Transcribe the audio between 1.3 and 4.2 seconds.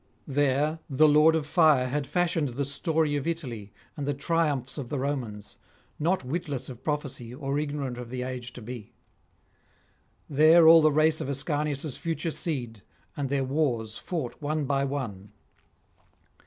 of Fire had fashioned the story of Italy and the